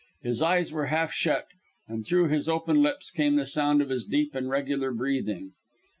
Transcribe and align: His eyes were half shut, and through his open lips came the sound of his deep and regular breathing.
His 0.23 0.41
eyes 0.41 0.71
were 0.71 0.87
half 0.87 1.13
shut, 1.13 1.45
and 1.87 2.03
through 2.03 2.29
his 2.29 2.49
open 2.49 2.81
lips 2.81 3.11
came 3.11 3.35
the 3.35 3.45
sound 3.45 3.83
of 3.83 3.89
his 3.89 4.03
deep 4.03 4.33
and 4.33 4.49
regular 4.49 4.89
breathing. 4.91 5.51